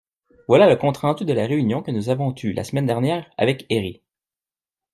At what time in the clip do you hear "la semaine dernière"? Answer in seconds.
2.53-3.29